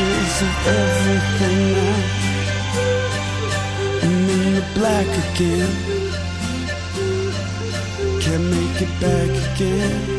pictures 0.00 0.42
of 0.42 0.66
everything 0.66 1.58
now. 1.72 1.98
And 4.02 4.28
then 4.28 4.54
the 4.54 4.64
black 4.74 5.10
again. 5.32 5.72
Can't 8.20 8.44
make 8.44 8.80
it 8.80 8.92
back 9.00 9.30
again. 9.54 10.18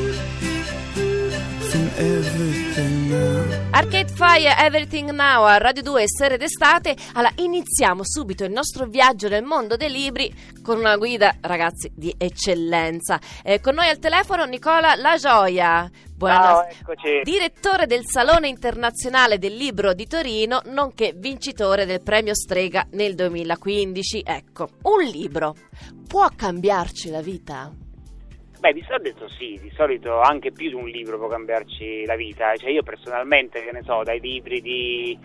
From 1.69 1.89
everything 1.97 3.09
now. 3.09 3.69
Arcade 3.73 4.11
Fire 4.11 4.53
Everything 4.57 5.09
Now 5.11 5.45
a 5.45 5.57
Radio 5.57 5.81
2 5.81 6.03
Serie 6.05 6.37
d'estate. 6.37 6.95
Allora, 7.13 7.33
iniziamo 7.37 8.01
subito 8.03 8.43
il 8.43 8.51
nostro 8.51 8.85
viaggio 8.85 9.29
nel 9.29 9.43
mondo 9.43 9.77
dei 9.77 9.89
libri 9.89 10.33
con 10.61 10.77
una 10.77 10.97
guida, 10.97 11.37
ragazzi, 11.39 11.89
di 11.95 12.13
eccellenza. 12.17 13.19
Eh, 13.41 13.61
con 13.61 13.75
noi 13.75 13.87
al 13.87 13.99
telefono 13.99 14.43
Nicola 14.45 14.95
La 14.95 15.15
Gioia. 15.15 15.89
Ciao, 16.27 16.67
eccoci. 16.67 17.21
Direttore 17.23 17.87
del 17.87 18.05
Salone 18.05 18.47
Internazionale 18.47 19.39
del 19.39 19.55
Libro 19.55 19.93
di 19.93 20.05
Torino, 20.05 20.61
nonché 20.65 21.13
vincitore 21.15 21.85
del 21.85 22.01
premio 22.03 22.35
Strega 22.35 22.85
nel 22.91 23.15
2015. 23.15 24.21
Ecco, 24.23 24.69
un 24.83 25.01
libro 25.03 25.55
può 26.07 26.29
cambiarci 26.35 27.09
la 27.09 27.21
vita? 27.21 27.71
Beh, 28.59 28.73
di 28.73 28.85
solito 28.87 29.27
sì, 29.27 29.57
di 29.59 29.71
solito 29.75 30.19
anche 30.19 30.51
più 30.51 30.69
di 30.69 30.75
un 30.75 30.87
libro 30.87 31.17
può 31.17 31.27
cambiarci 31.27 32.05
la 32.05 32.15
vita. 32.15 32.55
Cioè 32.55 32.69
io 32.69 32.83
personalmente, 32.83 33.63
che 33.63 33.71
ne 33.71 33.81
so, 33.81 34.03
dai 34.03 34.19
libri 34.19 34.61
di 34.61 35.17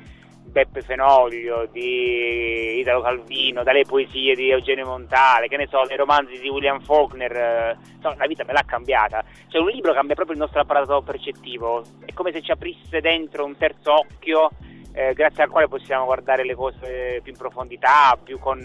Beppe 0.56 0.80
Fenoglio, 0.80 1.68
di 1.70 2.78
Italo 2.78 3.02
Calvino, 3.02 3.62
dalle 3.62 3.84
poesie 3.84 4.34
di 4.34 4.48
Eugenio 4.48 4.86
Montale, 4.86 5.48
che 5.48 5.58
ne 5.58 5.66
so, 5.66 5.84
dai 5.86 5.98
romanzi 5.98 6.40
di 6.40 6.48
William 6.48 6.80
Faulkner, 6.80 7.36
eh, 7.36 7.76
no, 8.00 8.14
la 8.16 8.26
vita 8.26 8.42
me 8.42 8.54
l'ha 8.54 8.64
cambiata. 8.64 9.22
Cioè 9.48 9.60
un 9.60 9.68
libro 9.68 9.92
cambia 9.92 10.14
proprio 10.14 10.34
il 10.34 10.40
nostro 10.40 10.62
apparato 10.62 11.02
percettivo, 11.02 11.84
è 12.06 12.14
come 12.14 12.32
se 12.32 12.40
ci 12.40 12.52
aprisse 12.52 13.02
dentro 13.02 13.44
un 13.44 13.54
terzo 13.58 13.92
occhio 13.92 14.48
eh, 14.94 15.12
grazie 15.12 15.42
al 15.42 15.50
quale 15.50 15.68
possiamo 15.68 16.06
guardare 16.06 16.42
le 16.42 16.54
cose 16.54 17.20
più 17.22 17.32
in 17.32 17.36
profondità, 17.38 18.18
più 18.24 18.38
con 18.38 18.58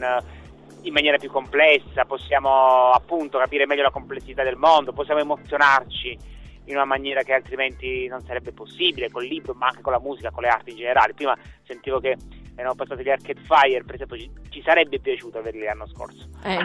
in 0.84 0.94
maniera 0.94 1.18
più 1.18 1.30
complessa, 1.30 2.06
possiamo 2.06 2.92
appunto 2.92 3.38
capire 3.38 3.66
meglio 3.66 3.84
la 3.84 3.92
complessità 3.92 4.44
del 4.44 4.56
mondo, 4.56 4.94
possiamo 4.94 5.20
emozionarci 5.20 6.18
in 6.66 6.76
una 6.76 6.86
maniera 6.86 7.24
che 7.24 7.34
altrimenti 7.34 8.08
non 8.08 8.22
sarebbe 8.22 8.52
possibile 8.52 9.10
col 9.10 9.26
libro, 9.26 9.54
ma 9.54 9.68
anche 9.68 9.82
con 9.82 9.94
la 9.94 10.00
musica, 10.00 10.32
con 10.32 10.44
le 10.44 10.50
arti 10.50 10.72
in 10.72 10.78
generale. 10.78 11.14
Prima 11.14 11.38
sentivo 11.64 12.00
che 12.00 12.16
erano 12.56 12.76
passati 12.76 13.04
gli 13.04 13.10
Arcade 13.10 13.42
Fire, 13.42 13.84
per 13.84 13.96
esempio, 13.96 14.18
ci, 14.50 14.62
sarebbe 14.62 15.00
piaciuto 15.00 15.40
averli 15.40 15.64
l'anno 15.64 15.88
scorso. 15.88 16.28
Eh, 16.44 16.58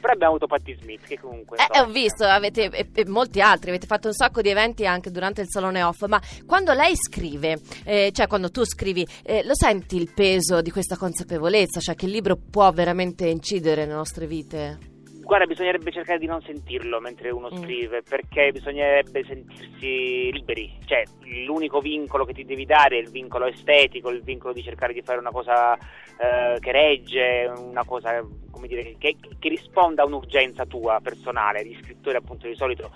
però 0.00 0.12
abbiamo 0.12 0.34
avuto 0.34 0.46
Patti 0.46 0.76
Smith, 0.80 1.02
che 1.06 1.18
comunque... 1.18 1.58
Eh, 1.58 1.66
insomma, 1.68 1.88
ho 1.88 1.92
visto, 1.92 2.24
avete 2.24 2.70
e, 2.70 2.88
e 2.94 3.06
molti 3.06 3.40
altri, 3.40 3.70
avete 3.70 3.86
fatto 3.86 4.08
un 4.08 4.14
sacco 4.14 4.40
di 4.40 4.48
eventi 4.48 4.86
anche 4.86 5.10
durante 5.10 5.42
il 5.42 5.48
Salone 5.48 5.82
Off, 5.82 6.06
ma 6.06 6.20
quando 6.46 6.72
lei 6.72 6.94
scrive, 6.96 7.58
eh, 7.84 8.10
cioè 8.12 8.26
quando 8.26 8.50
tu 8.50 8.64
scrivi, 8.64 9.06
eh, 9.22 9.44
lo 9.44 9.54
senti 9.54 9.96
il 9.96 10.12
peso 10.14 10.62
di 10.62 10.70
questa 10.70 10.96
consapevolezza, 10.96 11.80
cioè 11.80 11.94
che 11.94 12.06
il 12.06 12.12
libro 12.12 12.36
può 12.36 12.70
veramente 12.72 13.26
incidere 13.28 13.82
nelle 13.82 13.96
nostre 13.96 14.26
vite? 14.26 14.94
Guarda, 15.26 15.46
bisognerebbe 15.46 15.90
cercare 15.90 16.20
di 16.20 16.26
non 16.26 16.40
sentirlo 16.42 17.00
mentre 17.00 17.30
uno 17.30 17.48
Mm. 17.50 17.56
scrive, 17.56 18.02
perché 18.02 18.52
bisognerebbe 18.52 19.24
sentirsi 19.24 20.30
liberi. 20.30 20.72
Cioè, 20.84 21.02
l'unico 21.44 21.80
vincolo 21.80 22.24
che 22.24 22.32
ti 22.32 22.44
devi 22.44 22.64
dare 22.64 22.96
è 22.96 23.00
il 23.00 23.10
vincolo 23.10 23.46
estetico, 23.46 24.10
il 24.10 24.22
vincolo 24.22 24.52
di 24.52 24.62
cercare 24.62 24.92
di 24.92 25.02
fare 25.02 25.18
una 25.18 25.32
cosa 25.32 25.74
eh, 25.74 26.60
che 26.60 26.70
regge, 26.70 27.50
una 27.58 27.84
cosa, 27.84 28.24
come 28.52 28.68
dire, 28.68 28.94
che, 28.98 29.16
che 29.36 29.48
risponda 29.48 30.02
a 30.02 30.06
un'urgenza 30.06 30.64
tua 30.64 31.00
personale. 31.02 31.66
Gli 31.66 31.76
scrittori, 31.82 32.16
appunto, 32.16 32.46
di 32.46 32.54
solito 32.54 32.92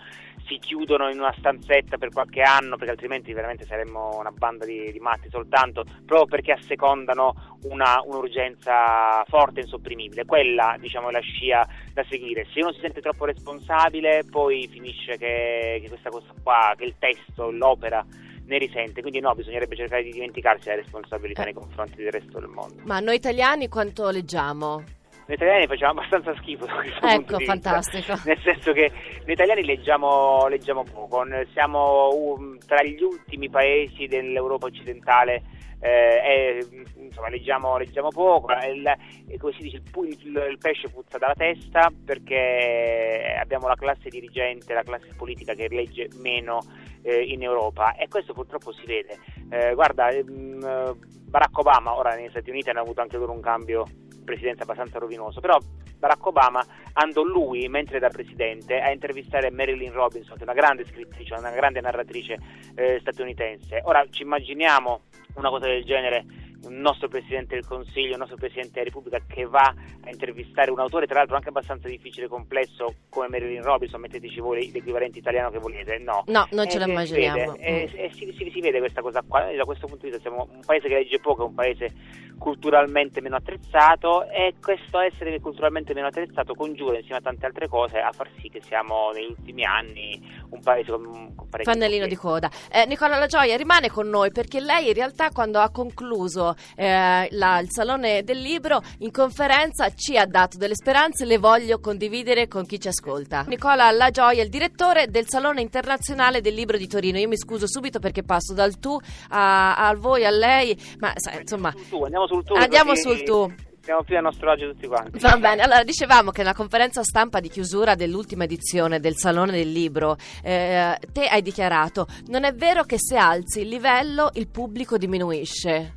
si 0.50 0.58
chiudono 0.58 1.08
in 1.08 1.20
una 1.20 1.32
stanzetta 1.38 1.96
per 1.96 2.10
qualche 2.10 2.42
anno, 2.42 2.76
perché 2.76 2.90
altrimenti 2.90 3.32
veramente 3.32 3.64
saremmo 3.66 4.18
una 4.18 4.32
banda 4.32 4.64
di, 4.64 4.90
di 4.90 4.98
matti 4.98 5.28
soltanto, 5.30 5.84
proprio 6.04 6.26
perché 6.26 6.52
assecondano 6.52 7.58
una, 7.62 8.02
un'urgenza 8.04 9.22
forte 9.28 9.60
e 9.60 9.62
insopprimibile. 9.62 10.24
Quella, 10.24 10.76
diciamo, 10.80 11.08
è 11.08 11.12
la 11.12 11.20
scia 11.20 11.64
da 11.92 12.04
seguire. 12.08 12.46
Se 12.52 12.60
uno 12.60 12.72
si 12.72 12.80
sente 12.80 13.00
troppo 13.00 13.26
responsabile, 13.26 14.24
poi 14.28 14.66
finisce 14.68 15.16
che, 15.16 15.78
che 15.80 15.88
questa 15.88 16.10
cosa 16.10 16.32
qua, 16.42 16.74
che 16.76 16.84
il 16.84 16.96
testo, 16.98 17.50
l'opera 17.52 18.04
ne 18.46 18.58
risente. 18.58 19.00
Quindi 19.02 19.20
no, 19.20 19.32
bisognerebbe 19.34 19.76
cercare 19.76 20.02
di 20.02 20.10
dimenticarsi 20.10 20.68
la 20.68 20.74
responsabilità 20.74 21.42
Eh. 21.42 21.44
nei 21.44 21.54
confronti 21.54 22.02
del 22.02 22.10
resto 22.10 22.40
del 22.40 22.48
mondo. 22.48 22.82
Ma 22.84 22.98
noi 22.98 23.14
italiani 23.14 23.68
quanto 23.68 24.10
leggiamo? 24.10 24.82
Noi 25.30 25.38
italiani 25.38 25.66
facciamo 25.68 25.92
abbastanza 26.00 26.34
schifo 26.40 26.66
da 26.66 26.74
questo 26.74 27.06
Ecco, 27.06 27.14
punto 27.14 27.36
di 27.36 27.44
vista. 27.44 27.52
fantastico. 27.70 28.20
Nel 28.24 28.40
senso 28.42 28.72
che 28.72 28.90
noi 29.24 29.32
italiani 29.32 29.64
leggiamo, 29.64 30.48
leggiamo 30.48 30.82
poco, 30.82 31.22
siamo 31.52 32.08
um, 32.12 32.58
tra 32.58 32.82
gli 32.82 33.00
ultimi 33.00 33.48
paesi 33.48 34.08
dell'Europa 34.08 34.66
occidentale, 34.66 35.42
eh, 35.78 36.58
e, 36.58 36.66
mm, 36.68 37.04
insomma 37.04 37.28
leggiamo, 37.28 37.78
leggiamo 37.78 38.08
poco, 38.08 38.48
eh, 38.56 38.72
il, 38.72 38.84
e 39.28 39.38
come 39.38 39.52
si 39.52 39.62
dice 39.62 39.76
il, 39.76 40.18
il- 40.24 40.46
il 40.50 40.58
pesce 40.58 40.88
puzza 40.90 41.16
dalla 41.16 41.34
testa 41.34 41.92
perché 42.04 43.36
abbiamo 43.40 43.68
la 43.68 43.76
classe 43.76 44.08
dirigente, 44.08 44.74
la 44.74 44.82
classe 44.82 45.14
politica 45.16 45.54
che 45.54 45.68
legge 45.68 46.08
meno 46.20 46.58
eh, 47.02 47.22
in 47.22 47.44
Europa 47.44 47.94
e 47.94 48.08
questo 48.08 48.32
purtroppo 48.32 48.72
si 48.72 48.84
vede. 48.84 49.16
Eh, 49.48 49.74
guarda, 49.74 50.08
ehm, 50.08 50.98
Barack 51.28 51.56
Obama, 51.56 51.96
ora 51.96 52.16
negli 52.16 52.30
Stati 52.30 52.50
Uniti 52.50 52.68
hanno 52.70 52.80
avuto 52.80 53.00
anche 53.00 53.16
loro 53.16 53.30
un 53.30 53.40
cambio 53.40 53.84
presidenza 54.24 54.62
abbastanza 54.62 54.98
rovinoso, 54.98 55.40
però 55.40 55.58
Barack 55.98 56.26
Obama 56.26 56.64
andò 56.94 57.22
lui, 57.22 57.68
mentre 57.68 57.98
da 57.98 58.08
presidente, 58.08 58.80
a 58.80 58.90
intervistare 58.90 59.50
Marilyn 59.50 59.92
Robinson, 59.92 60.38
una 60.40 60.54
grande 60.54 60.84
scrittrice, 60.86 61.34
una 61.34 61.50
grande 61.50 61.80
narratrice 61.80 62.38
eh, 62.74 62.98
statunitense. 63.00 63.80
Ora 63.84 64.04
ci 64.10 64.22
immaginiamo 64.22 65.02
una 65.34 65.50
cosa 65.50 65.66
del 65.66 65.84
genere, 65.84 66.24
un 66.64 66.80
nostro 66.80 67.08
Presidente 67.08 67.54
del 67.54 67.66
Consiglio, 67.66 68.12
un 68.12 68.18
nostro 68.18 68.36
Presidente 68.36 68.72
della 68.74 68.84
Repubblica 68.84 69.20
che 69.26 69.44
va 69.46 69.62
a 70.04 70.10
intervistare 70.10 70.70
un 70.70 70.78
autore, 70.78 71.06
tra 71.06 71.18
l'altro 71.18 71.36
anche 71.36 71.48
abbastanza 71.48 71.88
difficile 71.88 72.26
e 72.26 72.28
complesso 72.28 72.94
come 73.08 73.28
Marilyn 73.28 73.62
Robinson, 73.62 74.00
metteteci 74.00 74.40
voi 74.40 74.70
l'equivalente 74.72 75.18
italiano 75.18 75.50
che 75.50 75.58
volete, 75.58 75.98
no. 75.98 76.24
No, 76.26 76.46
non 76.52 76.68
ce 76.68 76.76
Eh, 76.76 76.78
lo 76.78 76.84
si 76.84 76.90
immaginiamo. 76.90 77.54
eh, 77.56 77.90
Mm. 77.92 77.98
eh, 77.98 78.10
si, 78.14 78.34
si- 78.36 78.50
si 78.50 78.60
vede 78.60 78.78
questa 78.78 79.00
cosa 79.02 79.22
qua. 79.26 79.50
Da 79.54 79.64
questo 79.64 79.86
punto 79.86 80.04
di 80.06 80.10
vista 80.12 80.28
siamo 80.28 80.48
un 80.52 80.60
paese 80.64 80.88
che 80.88 80.94
legge 80.94 81.18
poco, 81.20 81.44
un 81.46 81.54
paese 81.54 81.92
culturalmente 82.40 83.20
meno 83.20 83.36
attrezzato 83.36 84.26
e 84.30 84.54
questo 84.62 84.98
essere 84.98 85.38
culturalmente 85.40 85.92
meno 85.92 86.06
attrezzato 86.06 86.54
congiura 86.54 86.96
insieme 86.96 87.18
a 87.18 87.20
tante 87.20 87.44
altre 87.44 87.68
cose 87.68 87.98
a 87.98 88.10
far 88.12 88.30
sì 88.40 88.48
che 88.48 88.62
siamo 88.62 89.10
negli 89.12 89.28
ultimi 89.28 89.62
anni 89.64 90.18
un 90.48 90.60
paese 90.62 90.90
con, 90.90 91.34
con 91.34 91.48
parecchi 91.50 91.70
Pannellino 91.70 92.06
di 92.06 92.16
coda. 92.16 92.50
Eh, 92.72 92.86
Nicola 92.86 93.18
La 93.18 93.26
Gioia 93.26 93.56
rimane 93.58 93.90
con 93.90 94.08
noi 94.08 94.32
perché 94.32 94.58
lei 94.60 94.88
in 94.88 94.94
realtà 94.94 95.28
quando 95.30 95.58
ha 95.60 95.70
concluso 95.70 96.49
eh, 96.76 97.28
la- 97.30 97.58
il 97.58 97.68
Salone 97.70 98.22
del 98.22 98.40
Libro 98.40 98.82
in 98.98 99.10
conferenza 99.10 99.92
ci 99.94 100.16
ha 100.16 100.26
dato 100.26 100.56
delle 100.56 100.74
speranze, 100.74 101.24
le 101.24 101.38
voglio 101.38 101.80
condividere 101.80 102.48
con 102.48 102.66
chi 102.66 102.80
ci 102.80 102.88
ascolta. 102.88 103.44
Nicola 103.48 103.90
La 103.90 104.10
Gioia, 104.10 104.42
il 104.42 104.48
direttore 104.48 105.08
del 105.08 105.26
Salone 105.28 105.60
Internazionale 105.60 106.40
del 106.40 106.54
Libro 106.54 106.76
di 106.76 106.86
Torino. 106.86 107.18
Io 107.18 107.28
mi 107.28 107.36
scuso 107.36 107.66
subito 107.66 107.98
perché 107.98 108.22
passo 108.22 108.54
dal 108.54 108.78
tu 108.78 108.98
a, 109.28 109.76
al 109.76 109.96
voi, 109.96 110.24
a 110.24 110.30
lei, 110.30 110.78
ma 110.98 111.12
insomma... 111.38 111.70
Sul 111.72 111.88
tu, 111.88 112.02
andiamo 112.04 112.26
sul 112.26 112.44
tu. 112.44 112.54
Andiamo 112.54 112.94
sul 112.94 113.22
tu. 113.22 113.52
Siamo 113.82 114.02
più 114.02 114.16
a 114.18 114.20
nostro 114.20 114.50
agio 114.50 114.70
tutti 114.72 114.86
quanti. 114.86 115.18
Va 115.20 115.38
bene, 115.38 115.62
allora 115.62 115.82
dicevamo 115.82 116.32
che 116.32 116.42
nella 116.42 116.54
conferenza 116.54 117.02
stampa 117.02 117.40
di 117.40 117.48
chiusura 117.48 117.94
dell'ultima 117.94 118.44
edizione 118.44 119.00
del 119.00 119.16
Salone 119.16 119.52
del 119.52 119.72
Libro, 119.72 120.16
eh, 120.42 120.98
te 121.10 121.26
hai 121.26 121.40
dichiarato: 121.40 122.06
non 122.26 122.44
è 122.44 122.52
vero 122.52 122.84
che 122.84 122.96
se 122.98 123.16
alzi 123.16 123.62
il 123.62 123.68
livello 123.68 124.30
il 124.34 124.48
pubblico 124.48 124.98
diminuisce. 124.98 125.94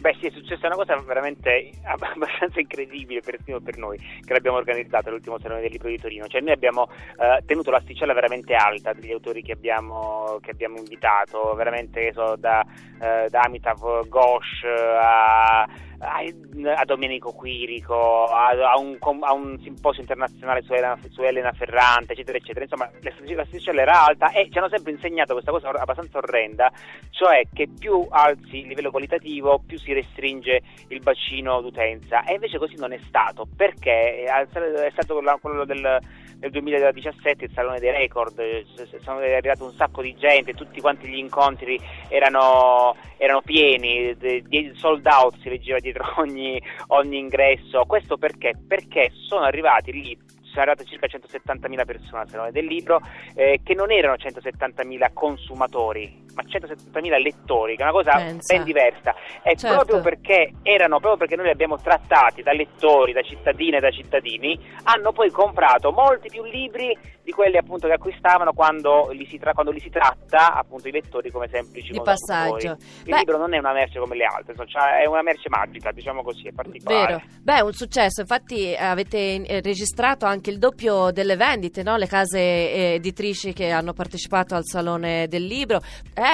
Beh 0.00 0.16
sì, 0.18 0.28
è 0.28 0.30
successa 0.30 0.66
una 0.66 0.76
cosa 0.76 0.96
veramente 0.96 1.72
abbastanza 1.84 2.58
incredibile 2.58 3.20
persino 3.20 3.60
per 3.60 3.76
noi 3.76 3.98
che 3.98 4.32
l'abbiamo 4.32 4.56
organizzata 4.56 5.10
l'ultimo 5.10 5.38
Salone 5.38 5.60
del 5.60 5.70
Libro 5.70 5.88
di 5.88 5.98
Torino. 5.98 6.26
Cioè 6.26 6.40
noi 6.40 6.52
abbiamo 6.52 6.88
eh, 7.18 7.42
tenuto 7.44 7.70
l'asticella 7.70 8.14
veramente 8.14 8.54
alta 8.54 8.94
degli 8.94 9.12
autori 9.12 9.42
che 9.42 9.52
abbiamo, 9.52 10.38
che 10.40 10.52
abbiamo 10.52 10.78
invitato, 10.78 11.52
veramente 11.54 12.12
so, 12.14 12.34
da, 12.36 12.64
eh, 12.98 13.28
da 13.28 13.40
Amitav 13.40 14.08
Ghosh 14.08 14.64
a, 14.64 15.68
a, 16.00 16.84
Domenico 16.84 17.32
Quirico, 17.32 18.24
a, 18.24 18.48
a 18.72 18.78
un, 18.78 18.96
a 19.20 19.32
un 19.32 19.58
simposio 19.62 20.00
internazionale 20.00 20.62
su 20.62 20.72
Elena, 20.72 20.98
su 21.10 21.22
Elena 21.22 21.52
Ferrante, 21.52 22.12
eccetera, 22.12 22.38
eccetera. 22.38 22.64
Insomma, 22.64 22.90
l'asticella 23.00 23.42
l'asticella 23.42 23.82
era 23.82 24.04
alta 24.06 24.30
e 24.32 24.48
ci 24.50 24.58
hanno 24.58 24.68
sempre 24.68 24.92
insegnato 24.92 25.32
questa 25.32 25.50
cosa 25.50 25.68
abbastanza 25.70 26.18
orrenda, 26.18 26.72
cioè 27.10 27.46
che 27.52 27.68
più 27.78 28.06
alzi 28.10 28.60
il 28.60 28.68
livello 28.68 28.90
qualitativo, 28.90 29.60
più 29.64 29.78
si 29.78 29.92
restringe 29.92 30.62
il 30.88 31.00
bacino 31.00 31.60
d'utenza. 31.60 32.24
E 32.24 32.34
invece 32.34 32.58
così 32.58 32.76
non 32.76 32.92
è 32.92 32.98
stato, 33.06 33.46
perché 33.56 34.24
è 34.24 34.90
stato 34.92 35.20
la- 35.20 35.38
quello 35.40 35.64
del, 35.64 36.00
del 36.40 36.50
2017 36.50 37.44
il 37.44 37.50
Salone 37.54 37.78
dei 37.78 37.90
Record, 37.90 38.38
eh, 38.38 38.64
sono 39.02 39.18
arrivato 39.18 39.64
un 39.64 39.74
sacco 39.74 40.00
di 40.00 40.16
gente, 40.16 40.54
tutti 40.54 40.80
quanti 40.80 41.06
gli 41.06 41.18
incontri 41.18 41.78
erano, 42.08 42.96
erano 43.18 43.42
pieni, 43.42 44.16
sold 44.74 45.06
out 45.06 45.38
si 45.40 45.50
leggeva 45.50 45.78
dietro 45.78 46.04
ogni, 46.16 46.60
ogni 46.88 47.18
ingresso. 47.18 47.84
Questo 47.84 48.16
perché? 48.16 48.54
Perché 48.66 49.12
sono 49.28 49.44
arrivati 49.44 49.92
lì 49.92 50.18
sono 50.50 50.62
arrivate 50.62 50.84
circa 50.84 51.06
170.000 51.06 51.84
persone 51.84 52.22
al 52.22 52.28
Salone 52.28 52.50
del 52.50 52.64
Libro, 52.64 53.00
eh, 53.34 53.60
che 53.62 53.74
non 53.74 53.92
erano 53.92 54.14
170.000 54.14 55.12
consumatori, 55.12 56.19
ma 56.40 57.00
ma 57.00 57.00
170.000 57.00 57.22
lettori, 57.22 57.76
che 57.76 57.82
è 57.82 57.84
una 57.84 57.92
cosa 57.92 58.12
Pensa. 58.16 58.54
ben 58.54 58.64
diversa. 58.64 59.14
E 59.42 59.56
Certo. 59.56 59.76
proprio 59.76 60.00
perché 60.00 60.52
erano, 60.62 60.98
proprio 60.98 61.16
perché 61.18 61.36
noi 61.36 61.46
li 61.46 61.52
abbiamo 61.52 61.76
trattati 61.78 62.42
da 62.42 62.52
lettori, 62.52 63.12
da 63.12 63.22
cittadine 63.22 63.76
e 63.76 63.80
da 63.80 63.90
cittadini, 63.90 64.58
hanno 64.84 65.12
poi 65.12 65.30
comprato 65.30 65.92
molti 65.92 66.28
più 66.28 66.42
libri 66.44 66.96
di 67.22 67.32
quelli 67.32 67.58
appunto 67.58 67.86
che 67.86 67.94
acquistavano 67.94 68.52
quando 68.52 69.10
li 69.12 69.26
si, 69.26 69.38
tra- 69.38 69.52
quando 69.52 69.70
li 69.70 69.80
si 69.80 69.90
tratta 69.90 70.54
appunto 70.54 70.88
i 70.88 70.90
lettori 70.90 71.30
come 71.30 71.48
semplici 71.48 71.92
Di 71.92 72.00
passaggio. 72.02 72.72
Il 73.04 73.04
Beh- 73.04 73.18
libro 73.18 73.38
non 73.38 73.54
è 73.54 73.58
una 73.58 73.72
merce 73.72 73.98
come 73.98 74.16
le 74.16 74.24
altre, 74.24 74.54
cioè, 74.66 75.02
è 75.02 75.06
una 75.06 75.22
merce 75.22 75.48
magica, 75.48 75.92
diciamo 75.92 76.22
così, 76.22 76.48
è 76.48 76.52
particolare. 76.52 77.12
Vero, 77.14 77.22
beh, 77.42 77.56
è 77.56 77.60
un 77.60 77.72
successo. 77.72 78.22
Infatti, 78.22 78.72
eh, 78.72 78.82
avete 78.82 79.42
eh, 79.42 79.60
registrato 79.60 80.26
anche 80.26 80.50
il 80.50 80.58
doppio 80.58 81.10
delle 81.10 81.36
vendite, 81.36 81.82
no? 81.82 81.96
Le 81.96 82.06
case 82.06 82.38
eh, 82.40 82.94
editrici 82.94 83.52
che 83.52 83.70
hanno 83.70 83.92
partecipato 83.92 84.54
al 84.54 84.64
Salone 84.64 85.28
del 85.28 85.44
Libro. 85.44 85.80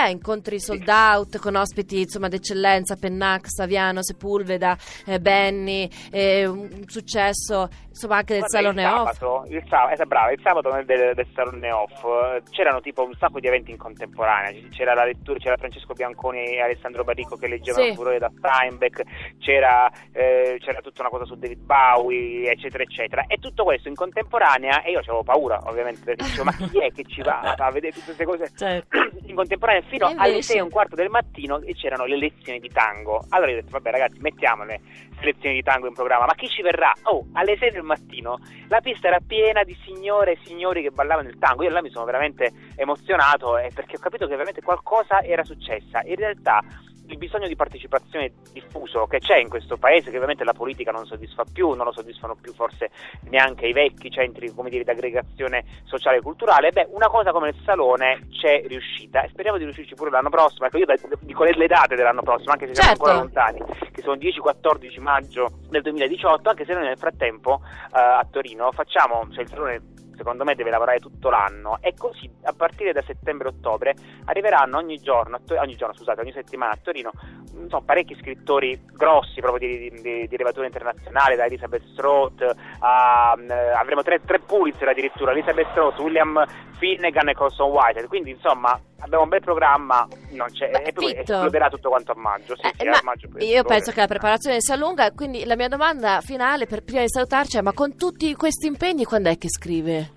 Eh, 0.04 0.10
incontri 0.10 0.60
sold 0.60 0.86
out 0.88 1.38
con 1.38 1.54
ospiti 1.54 2.00
insomma 2.00 2.28
d'eccellenza, 2.28 2.96
Pennac, 2.96 3.48
Saviano, 3.48 4.02
Sepulveda, 4.02 4.76
eh, 5.06 5.18
Benny, 5.20 5.88
eh, 6.10 6.44
un 6.46 6.82
successo 6.86 7.68
insomma 7.88 8.16
anche 8.16 8.34
del 8.34 8.42
Guarda, 8.46 8.58
Salone 8.58 8.82
il 8.82 8.88
Off. 8.88 9.12
sabato, 9.16 9.44
il 9.48 9.64
sabato, 9.68 10.02
eh, 10.02 10.06
brava, 10.06 10.32
il 10.32 10.40
sabato 10.42 10.70
nel- 10.74 10.84
del, 10.84 11.14
del 11.14 11.26
Salone 11.34 11.72
Off 11.72 12.04
eh, 12.04 12.42
c'erano 12.50 12.80
tipo 12.82 13.04
un 13.04 13.14
sacco 13.18 13.40
di 13.40 13.46
eventi 13.46 13.70
in 13.70 13.78
contemporanea, 13.78 14.52
c'era 14.70 14.92
la 14.92 15.04
lettura, 15.06 15.38
c'era 15.38 15.56
Francesco 15.56 15.94
Bianconi 15.94 16.44
e 16.44 16.60
Alessandro 16.60 17.02
Baricco 17.04 17.36
che 17.36 17.48
leggevano 17.48 17.86
Sì. 17.86 17.94
Furore 17.94 18.18
da 18.18 18.30
Steinbeck, 18.36 19.02
c'era, 19.38 19.90
eh, 20.12 20.58
c'era 20.60 20.80
tutta 20.82 21.00
una 21.00 21.10
cosa 21.10 21.24
su 21.24 21.36
David 21.36 21.60
Bowie, 21.60 22.50
eccetera, 22.50 22.82
eccetera. 22.82 23.24
E 23.28 23.38
tutto 23.38 23.64
questo 23.64 23.88
in 23.88 23.94
contemporanea 23.94 24.82
e 24.82 24.90
io 24.90 24.98
avevo 24.98 25.22
paura, 25.22 25.58
ovviamente, 25.64 26.00
perché 26.04 26.24
dicevo, 26.24 26.44
ma 26.44 26.52
chi 26.52 26.78
è 26.80 26.92
che 26.92 27.04
ci 27.04 27.22
va 27.22 27.40
a 27.56 27.70
vedere 27.70 27.92
tutte 27.94 28.14
queste 28.14 28.24
cose 28.24 28.50
Certo. 28.54 28.98
in 29.26 29.34
contemporanea 29.34 29.75
fino 29.82 30.08
E 30.08 30.14
alle 30.16 30.28
invece? 30.28 30.52
6 30.52 30.56
e 30.58 30.60
un 30.60 30.70
quarto 30.70 30.94
del 30.94 31.08
mattino 31.08 31.60
e 31.60 31.74
c'erano 31.74 32.04
le 32.04 32.16
lezioni 32.16 32.58
di 32.60 32.68
tango. 32.68 33.24
Allora 33.30 33.50
io 33.50 33.58
ho 33.58 33.60
detto, 33.60 33.72
vabbè 33.72 33.90
ragazzi, 33.90 34.18
mettiamo 34.20 34.64
le 34.64 34.80
lezioni 35.20 35.56
di 35.56 35.62
tango 35.62 35.86
in 35.86 35.94
programma, 35.94 36.26
ma 36.26 36.34
chi 36.34 36.48
ci 36.48 36.62
verrà? 36.62 36.92
Oh, 37.04 37.26
alle 37.32 37.56
6 37.56 37.70
del 37.70 37.82
mattino 37.82 38.38
la 38.68 38.80
pista 38.80 39.08
era 39.08 39.20
piena 39.24 39.62
di 39.62 39.76
signore 39.84 40.32
e 40.32 40.38
signori 40.44 40.82
che 40.82 40.90
ballavano 40.90 41.28
il 41.28 41.38
tango. 41.38 41.62
Io 41.62 41.70
là 41.70 41.82
mi 41.82 41.90
sono 41.90 42.04
veramente 42.04 42.52
emozionato 42.76 43.56
eh, 43.58 43.70
perché 43.74 43.96
ho 43.96 44.00
capito 44.00 44.26
che 44.26 44.32
veramente 44.32 44.62
qualcosa 44.62 45.22
era 45.22 45.44
successa. 45.44 46.02
In 46.04 46.16
realtà 46.16 46.62
il 47.08 47.18
bisogno 47.18 47.46
di 47.46 47.56
partecipazione 47.56 48.32
diffuso 48.52 49.06
che 49.06 49.18
c'è 49.18 49.38
in 49.38 49.48
questo 49.48 49.76
paese, 49.76 50.10
che 50.10 50.16
ovviamente 50.16 50.44
la 50.44 50.52
politica 50.52 50.90
non 50.90 51.06
soddisfa 51.06 51.44
più, 51.50 51.70
non 51.72 51.86
lo 51.86 51.92
soddisfano 51.92 52.36
più 52.40 52.52
forse 52.52 52.90
neanche 53.30 53.66
i 53.66 53.72
vecchi 53.72 54.10
centri 54.10 54.52
come 54.54 54.70
dire, 54.70 54.84
di 54.84 54.90
aggregazione 54.90 55.64
sociale 55.84 56.18
e 56.18 56.20
culturale, 56.20 56.70
beh, 56.70 56.88
una 56.90 57.08
cosa 57.08 57.32
come 57.32 57.50
il 57.50 57.56
Salone 57.64 58.26
c'è 58.30 58.62
riuscita 58.66 59.22
e 59.22 59.28
speriamo 59.28 59.58
di 59.58 59.64
riuscirci 59.64 59.94
pure 59.94 60.10
l'anno 60.10 60.30
prossimo. 60.30 60.66
Ecco, 60.66 60.78
io 60.78 60.86
dico 61.20 61.44
le, 61.44 61.54
le 61.54 61.66
date 61.66 61.94
dell'anno 61.94 62.22
prossimo, 62.22 62.52
anche 62.52 62.66
se 62.66 62.74
siamo 62.74 62.90
Certo. 62.90 63.04
ancora 63.04 63.22
lontani, 63.22 63.60
che 63.92 64.02
sono 64.02 64.16
10-14 64.16 65.00
maggio 65.00 65.58
del 65.68 65.82
2018, 65.82 66.48
anche 66.48 66.64
se 66.64 66.72
noi 66.74 66.84
nel 66.84 66.98
frattempo 66.98 67.60
eh, 67.64 68.00
a 68.00 68.26
Torino 68.30 68.70
facciamo, 68.72 69.26
cioè 69.32 69.42
il 69.42 69.48
Salone 69.48 69.82
secondo 70.16 70.44
me 70.44 70.54
deve 70.54 70.70
lavorare 70.70 70.98
tutto 70.98 71.30
l'anno. 71.30 71.78
E 71.80 71.94
così 71.96 72.30
a 72.44 72.52
partire 72.52 72.92
da 72.92 73.02
settembre-ottobre 73.02 73.94
arriveranno 74.26 74.78
ogni 74.78 74.98
giorno, 74.98 75.40
ogni 75.58 75.76
giorno 75.76 75.94
scusate, 75.94 76.20
ogni 76.20 76.32
settimana 76.32 76.72
a 76.72 76.78
Torino 76.82 77.10
insomma, 77.54 77.82
parecchi 77.84 78.16
scrittori 78.20 78.80
grossi 78.92 79.40
proprio 79.40 79.68
di, 79.68 79.90
di, 79.90 80.00
di, 80.00 80.28
di 80.28 80.36
internazionale, 80.64 81.36
da 81.36 81.46
Elizabeth 81.46 81.82
Strout 81.92 82.42
a, 82.80 83.34
eh, 83.38 83.70
avremo 83.72 84.02
tre, 84.02 84.20
tre 84.24 84.38
Pulitzer 84.40 84.88
addirittura, 84.88 85.32
Elizabeth 85.32 85.68
Strout, 85.70 85.98
William 85.98 86.44
Finnegan 86.78 87.28
e 87.28 87.34
Colson 87.34 87.70
White, 87.70 88.06
quindi 88.06 88.30
insomma 88.30 88.78
abbiamo 89.00 89.24
un 89.24 89.28
bel 89.28 89.40
programma, 89.40 90.06
non 90.30 90.48
c'è, 90.50 90.70
Beh, 90.70 90.82
e 90.82 90.92
poi 90.92 91.06
Fitto. 91.08 91.20
esploderà 91.34 91.68
tutto 91.68 91.88
quanto 91.88 92.12
a 92.12 92.16
maggio, 92.16 92.54
sì, 92.56 92.66
Eh, 92.66 92.72
sì, 92.78 92.86
a 92.88 93.00
maggio 93.02 93.28
io 93.38 93.64
penso 93.64 93.92
che 93.92 94.00
la 94.00 94.06
preparazione 94.06 94.60
sia 94.60 94.76
lunga, 94.76 95.10
quindi 95.12 95.44
la 95.44 95.56
mia 95.56 95.68
domanda 95.68 96.20
finale 96.20 96.66
per 96.66 96.82
prima 96.82 97.00
di 97.02 97.08
salutarci 97.08 97.58
è: 97.58 97.60
ma 97.60 97.72
con 97.72 97.96
tutti 97.96 98.34
questi 98.34 98.66
impegni 98.66 99.04
quando 99.04 99.28
è 99.30 99.38
che 99.38 99.48
scrive? 99.48 100.12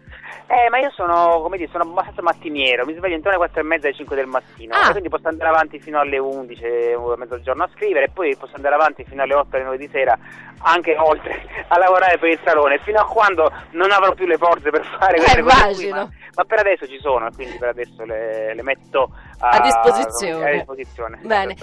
Eh, 0.52 0.68
ma 0.72 0.80
io 0.80 0.90
sono, 0.92 1.42
come 1.42 1.58
dire, 1.58 1.70
sono 1.72 1.84
abbastanza 1.84 2.24
mattiniero, 2.24 2.84
mi 2.84 2.96
sveglio 2.96 3.14
intorno 3.16 3.38
alle 3.38 3.46
4 3.50 3.62
e 3.62 3.64
mezza 3.64 3.86
alle 3.88 3.96
5 3.96 4.16
del 4.16 4.26
mattino, 4.26 4.74
Ah. 4.76 4.90
quindi 4.92 5.08
posso 5.10 5.28
andare 5.28 5.50
avanti 5.50 5.80
fino 5.80 6.00
alle 6.00 6.18
11 6.18 6.66
o 6.98 7.14
a 7.14 7.18
mezzogiorno 7.18 7.64
a 7.64 7.70
scrivere, 7.76 8.06
e 8.06 8.10
poi 8.12 8.36
posso 8.36 8.56
andare 8.56 8.74
avanti 8.74 9.04
fino 9.04 9.22
alle 9.22 9.36
8 9.36 9.56
alle 9.56 9.66
9 9.66 9.78
di 9.78 9.88
sera, 9.92 10.18
anche 10.62 10.96
oltre 10.98 11.40
a 11.68 11.78
lavorare 11.78 12.18
per 12.18 12.30
il 12.30 12.40
salone, 12.44 12.80
fino 12.80 13.00
a 13.00 13.06
quando 13.06 13.52
non 13.72 13.92
avrò 13.92 14.14
più 14.14 14.26
le 14.26 14.38
forze 14.38 14.72
per 14.72 14.84
fare 14.86 15.18
Eh, 15.18 15.20
queste 15.20 15.42
cose 15.44 15.56
qui, 15.76 15.86
immagino. 15.88 15.96
ma, 15.96 16.10
ma 16.36 16.44
per 16.44 16.60
adesso 16.60 16.88
ci 16.88 17.00
sono, 17.02 17.30
quindi 17.36 17.58
per 17.58 17.70
adesso 17.70 18.04
le, 18.04 18.54
le 18.54 18.64
metto 18.64 19.10
a, 19.40 19.50
A 19.50 19.62
disposizione. 19.62 20.50
a 20.50 20.54
disposizione, 20.54 21.20
Bene. 21.24 21.56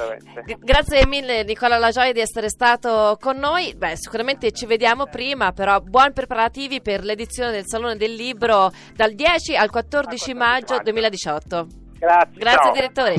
Grazie 0.60 1.06
mille 1.06 1.44
Nicola 1.44 1.78
Lagioia 1.78 2.12
di 2.12 2.20
essere 2.20 2.48
stato 2.48 3.16
con 3.20 3.36
noi. 3.36 3.74
Beh, 3.76 3.96
sicuramente 3.96 4.52
ci 4.52 4.66
vediamo 4.66 5.06
prima, 5.06 5.52
però 5.52 5.80
buoni 5.80 6.12
preparativi 6.12 6.80
per 6.80 7.02
l'edizione 7.02 7.50
del 7.50 7.64
Salone 7.66 7.96
del 7.96 8.14
Libro 8.14 8.70
dal 8.94 9.12
10 9.12 9.56
al 9.56 9.70
14 9.70 10.04
14 10.06 10.34
maggio 10.34 10.74
maggio. 10.74 10.82
2018. 10.82 11.66
Grazie, 11.98 12.38
Grazie 12.38 12.58
ciao. 12.62 12.72
direttore. 12.72 13.18